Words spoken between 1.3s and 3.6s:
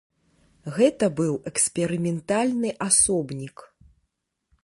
эксперыментальны асобнік.